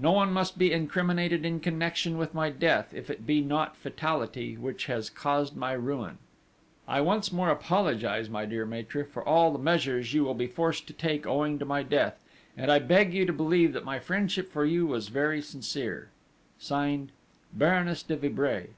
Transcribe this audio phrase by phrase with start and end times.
[0.04, 4.58] __No one must be incriminated in connection with my death, if it be not Fatality,
[4.58, 6.18] which has caused my ruin.
[6.86, 10.86] I once more apologise, my dear maître, for all the measures you will be forced
[10.88, 12.22] to take owing to my death,
[12.58, 16.08] and I beg you to believe that my friendship for you was very sincere:_
[16.62, 17.10] Signed:
[17.54, 18.68] BARONESS DE VIBRAY."